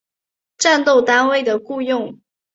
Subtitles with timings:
[0.57, 2.19] 战斗单位的雇用。